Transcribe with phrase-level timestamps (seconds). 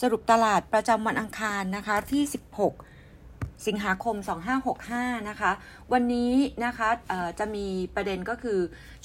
[0.00, 4.16] สรุปตลาดประจำวันอังคารนะคะที่ 16 สิงหาคม
[4.72, 5.52] 2565 นะคะ
[5.92, 6.32] วันนี้
[6.64, 6.88] นะคะ
[7.38, 8.58] จะมีประเด็นก็คือ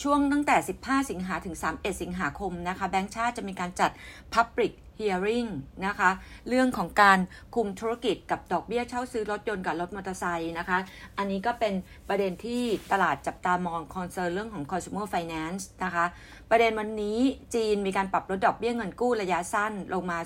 [0.03, 3.91] ช่วงตั้งแต่ 15 สิงหาถึง 31 สิงหาคมนะคะแบงก์ชาติจะมีการจัด
[4.33, 5.49] Public Hearing
[5.85, 6.11] นะคะ
[6.49, 7.19] เรื่องของการ
[7.55, 10.79] คุมธุรกิจกับดอกเบี้ยเช่าซื้อรถยนต์กับรถมอเตอร์ไซค์นะคะ
[11.17, 11.73] อันนี้ก็เป็น
[12.09, 16.05] ประเด็นที่ตลาดจับตามองคอนเซิร์นเรื่องของ consumer finance นะคะ
[16.49, 17.19] ประเด็นวันนี้
[17.55, 20.17] จีนมีการปรับลดดอกเบี้ยเงินกู้ระยะสั้นลงมา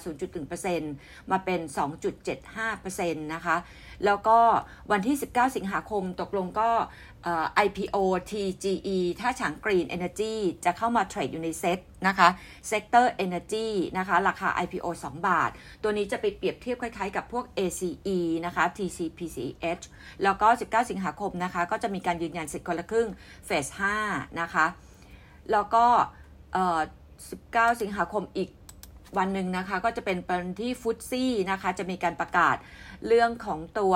[0.62, 1.60] 0.1%มาเป็น
[2.32, 3.58] 2.75%นะคะ
[4.06, 4.40] แล้วก็
[4.92, 6.70] วันที่ 19 สิงหาคมตกลงก็
[7.66, 7.98] IPO
[8.32, 10.34] TGE ท่าฉาง Green Energy
[10.66, 12.30] จะเข้ามา trade อยู่ในเซ็ต นะคะ
[12.68, 15.50] sector Energy นะคะราคา IPO 2 บาท
[15.82, 19.84] ตัวนี้จะไปเปรียบเทียบคล้ายๆกับพวก ACE นะคะ TPCH
[20.24, 23.10] แล้วก็ 19 สิงหาคมนะคะก็จะมีการยืนยันสิทธิ์คนละครึ่ง
[23.46, 23.66] เฟส
[24.04, 24.66] 5นะคะ
[25.52, 25.86] แล้วก็
[27.04, 28.50] 19 สิงหาคมอีก
[29.18, 32.56] วันหนึ่งนะคะก็จะเป็นวันที่ FTSE นะคะจะมีการประกาศ
[33.08, 33.96] เรื่องของตัว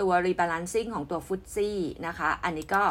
[0.00, 2.82] ตัว rebalancing ของตัว FTSE นะคะ อันนี้ก็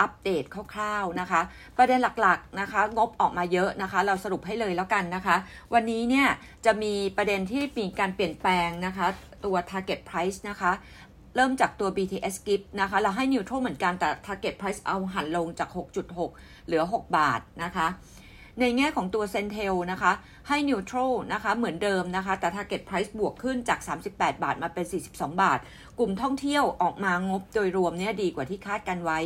[0.00, 1.40] อัปเดตคร่าวๆนะคะ
[1.76, 5.36] ประเด็นหลักๆนะคะ งบออกมาเยอะนะคะ เราสรุปให้เลยแล้วกันนะคะ
[5.74, 6.28] วันนี้เนี่ย
[6.64, 9.06] จะมีประเด็นที่มีการเปลี่ยนแปลงนะคะ
[9.44, 10.72] ตัว target price นะคะ
[11.36, 15.68] เริ่มจากตัว BTS Gift นะคะ เราให้ neutral เหมือนกันแต่ target price เอาหันลงจาก
[16.18, 17.86] 6.6 เหลือ 6 บาทนะคะ
[18.60, 20.12] ในแง่ของตัวเซนเทลนะคะ
[20.48, 23.80] ให้นิวทรัลนะคะเหมือนเดิมนะคะ แต่ Target Price บวกขึ้นจาก
[24.10, 25.58] 38 บาทมาเป็น 42 บาท
[25.98, 29.20] กลุ่มท่องเที่ยวออกมางบโดยรวมเนี่ยดีกว่าที่คาดกันไว้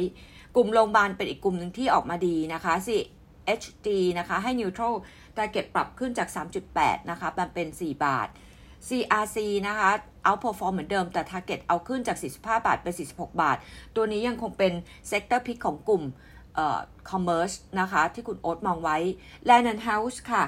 [0.57, 2.97] กลุ่มโรงพยาบาลเป็นอีกกลุ่มหนึ่งที่ออกมาดีนะคะสิ
[3.61, 4.95] HD นะคะให้ Neutral
[5.37, 6.29] Target ปรับขึ้นจาก
[6.69, 8.29] 3.8 นะคะมันเป็น 4 บาท
[8.89, 9.39] CRC
[9.69, 9.91] นะคะ
[10.27, 13.57] outperform เหมือนเดิมแต่ Target เอาขึ้นจาก 45 บาทเป็น 46 บาท
[13.97, 14.73] ตัวนี้ยังคงเป็น
[15.11, 16.05] Sector Pick ของกลุ่ม
[17.11, 18.97] คอมเมอร์สนะคะ ที่คุณโอ๊ตมองไว้
[19.49, 20.45] Land and House ค่ะ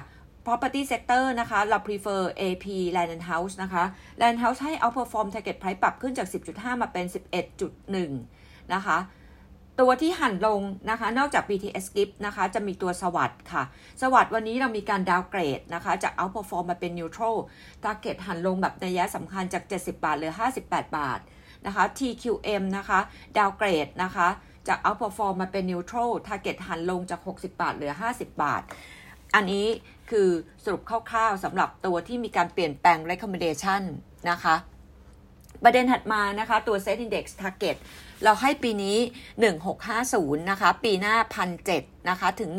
[0.46, 3.84] property sector นะคะ เรา prefer AP Land and House นะคะ
[4.20, 7.06] Land House ให้ outperform target price ปรับขึ้นจาก 10.5 มาเป็น
[7.70, 8.98] 11.1 นะคะ
[9.80, 13.62] ตัวที่หันลงนะคะ นอกจาก BTS Gift นะคะ จะมีตัวสวัสด์ค่ะ
[14.02, 17.36] สวัสด์วันนี้เรามีการดาวเกรดนะคะ จาก outperform มาเป็น neutral
[17.84, 20.34] target หันลงแบบในยะสำคัญจาก 70 บาทเหลือ
[20.64, 21.20] 58 บาท
[21.66, 23.00] นะคะ TQM นะคะ
[23.38, 24.28] ดาวเกรดนะคะ
[24.68, 28.62] จาก outperform มาเป็น neutral target หันลงจาก 60 บาท เหลือ 50 บาท
[29.34, 29.66] อันนี้
[30.10, 30.28] คือ
[30.64, 33.82] สรุปคร่าวๆสำหรับตัวที่มีการเปลี่ยนแปลง recommendation
[34.30, 34.56] นะคะ
[35.64, 37.76] ประเด็นถัดมานะคะ ตัว set index target
[38.24, 38.98] เราให้ปีนี้
[39.74, 41.16] 1650 นะคะ ปีหน้า
[41.62, 42.50] 1,700นะคะ ถึง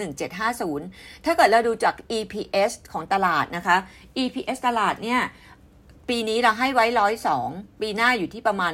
[0.58, 3.78] 1750 ถ้าเกิดเราดูจาก EPS ของตลาดนะคะ
[4.24, 5.22] EPS ตลาดเนี่ย
[6.10, 6.86] ปีนี้เราให้ไว้
[7.34, 8.74] 102 ปีหน้าอยู่ที่ประมาณ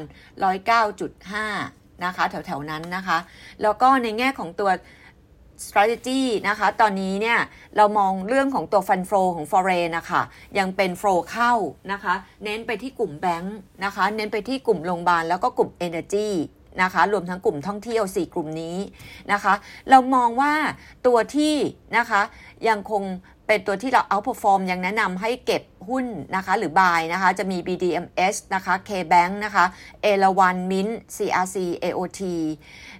[1.03, 3.17] 109.5 นะคะแถวๆนั้นนะคะ
[3.61, 4.69] แล้วก็ในแง่ของตัว
[5.65, 7.39] strategy นะคะ ตอนนี้เนี่ย
[7.77, 10.21] เรามองเรื่องของตัวฟันโฟของ foreign นะคะ
[10.57, 11.53] ยังเป็นโฟเข้า
[11.91, 13.55] นะคะ เน้นไปที่กลุ่มแบงค์
[13.85, 16.29] นะคะ เน้นไปที่กลุ่มโรงพยาบาลแล้วก็กลุ่ม energy
[16.81, 18.77] นะคะ รวมทั้งกลุ่มท่องเที่ยว 4 กลุ่มนี้
[19.31, 19.53] นะคะ
[19.89, 20.53] เรามองว่า
[21.07, 21.55] ตัวที่
[21.97, 22.21] นะคะ
[22.67, 23.03] ยังคง
[23.47, 26.05] เป็นตัวที่เรา outperform ยังแนะนำให้เก็บหุ้น
[26.35, 29.65] นะคะหรือบายนะคะจะมี BDMs นะคะ KBank นะคะ
[30.01, 32.21] เอราวัน Mint CRC AOT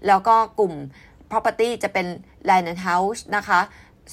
[0.08, 0.74] แล้วก็กลุ่ม
[1.32, 2.08] property จะเป็น
[2.48, 3.60] Land and House นะคะ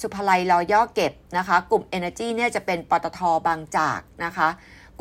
[0.01, 4.49] สุภาลัยรอย่อเก็บนะคะ กลุ่ม Energy เนี่ยจะเป็นปตทบางจากนะคะ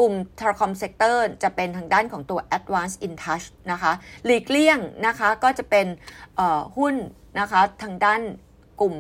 [0.01, 3.93] กลุ่ม Telecom Sector จะเป็นทางด้านของตัว ADVANC INTUCH นะคะ
[4.25, 5.87] หลีกเลี่ยงนะคะก็จะเป็น
[6.77, 6.95] หุ้น
[7.41, 8.21] นะคะทางด้าน
[8.81, 8.95] กลุ่ม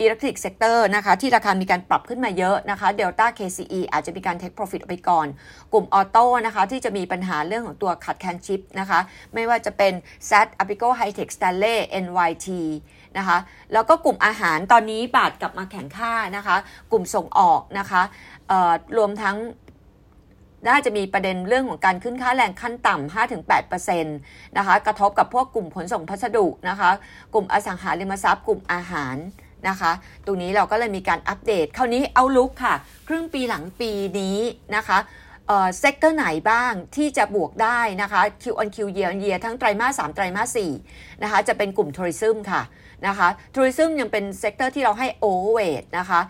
[0.00, 5.26] electric sector นะคะที่ราคามีการปรับขึ้นมาเยอะนะคะ Delta KCE อาจจะมีการ take profit ไปก่อน
[5.72, 9.00] กลุ่ม auto นะคะที่จะมีปัญหาเรื่องของตัวขาดแคลนชิปนะคะ
[9.34, 9.92] ไม่ว่าจะเป็น
[10.28, 12.48] SAT Apico Hightech Stanley NYT
[13.18, 13.38] นะคะ
[13.72, 16.56] แล้วก็กลุ่มอาหารตอนนี้บาทกลับมาแข็งค่านะคะ
[16.92, 18.02] กลุ่มส่งออกนะคะ
[18.96, 19.36] รวมทั้ง
[20.68, 23.14] น่าจะมีประเด็นเรื่องของการขึ้นค่าแรงขั้นต่ำ
[23.60, 26.90] 5-8%นะคะกระทบกับพวกกลุ่มขนส่งพัสดุนะคะ
[27.34, 29.16] กลุ่มอสังหาริมทรัพย์ กลุ่มอาหาร
[29.68, 29.92] นะคะ
[30.26, 32.74] ตรงนี้เราก็เลยมีการอัปเดต คราวนี้ outlook ค่ะ
[33.08, 34.38] ครึ่งปีหลังปีนี้
[34.76, 34.98] นะคะ
[35.78, 40.58] sector ไหนบ้างที่จะบวกได้นะคะ Q on Q year on year ทั้งไตรมาส3ไตรมาส
[40.90, 42.62] 4นะคะ จะเป็นกลุ่ม tourism ค่ะ
[43.06, 46.20] นะคะ tourism ยังเป็น sector ที่เราให้ overweight นะคะ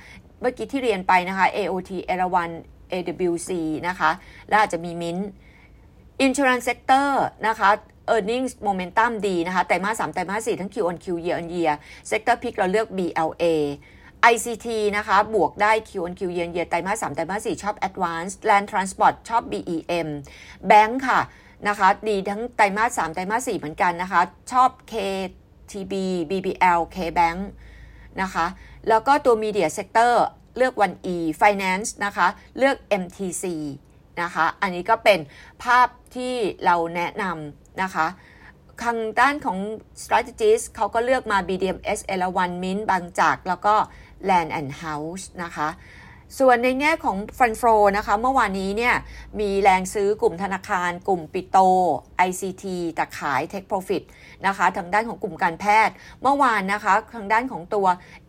[0.41, 2.51] เมื่อกี้ที่เรียนไปนะคะ AOT เอราวัน
[2.93, 3.51] AWC
[3.89, 4.11] นะคะ
[4.49, 5.19] และอาจจะมีมิน
[6.25, 7.11] Insurance Sector
[7.49, 7.71] นะคะ
[8.15, 11.75] earnings momentum ดีนะคะไตรมาส3ไตรมาส4ทั้ง Q on Q year on year
[12.11, 13.45] sector pick เราเลือก BLA
[14.33, 20.09] ICT นะคะ บวกได้ Q on Q year on year ไตรมาส3ไตรมาส4ชอบ Advanced Land Transport ชอบ BEM
[20.71, 21.21] Bank ค่ะ
[21.69, 24.21] นะคะดีทั้งไตรมาส3ไตรมาส4เหมือนกันนะคะ
[24.53, 25.93] ชอบ KTB
[26.31, 27.41] BBL KBank
[28.23, 28.47] นะคะ
[28.89, 30.15] แล้วก็ตัว Media Sector
[30.57, 32.27] เลือก 1E Finance นะคะ
[32.59, 33.45] เลือก MTC
[34.23, 35.21] นะคะ อันนี้ก็เป็น
[35.65, 36.35] ภาพที่
[36.65, 38.07] เราแนะนำ นะคะ
[38.83, 39.59] ทางด้านของ
[40.03, 43.75] strategist เขาก็เลือกมา BDMs เอราวันมินบางจาก แล้วก็
[44.29, 45.69] Land and House นะคะ
[46.39, 47.63] ส่วนในแง่ของฟันโฟ
[47.97, 48.95] นะคะ เมื่อวานนี้เนี่ย
[49.41, 51.59] มีแรงซื้อกลุ่มธนาคาร กลุ่มปิโต
[52.29, 52.65] ICT
[52.99, 54.03] ต่ขาย Take Profit
[54.47, 57.87] นะคะ ทางด้านของกลุ่มการแพทย์ เมื่อวานนะคะ ทางด้านของตัว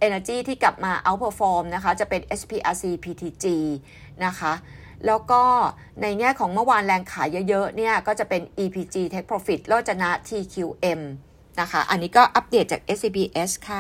[0.07, 3.45] Energy ที่กลับมา outperform นะคะ จะเป็น SPRC PTG
[4.25, 4.53] นะคะ
[5.07, 5.41] แล้วก็
[6.01, 11.01] ในแง่ของเมื่อวานแรงขายเยอะๆเนี่ยก็จะเป็น EPG Take Profit โลจนะ TQM
[11.59, 13.73] นะคะ อันนี้ก็อัปเดตจาก SCBS ค่ะ